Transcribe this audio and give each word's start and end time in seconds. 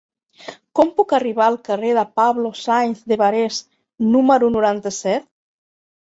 Com 0.77 0.87
puc 0.99 1.11
arribar 1.17 1.43
al 1.47 1.57
carrer 1.67 1.91
de 1.97 2.03
Pablo 2.19 2.51
Sáenz 2.59 3.03
de 3.11 3.17
Barés 3.23 3.59
número 4.15 4.49
noranta-set? 4.55 5.29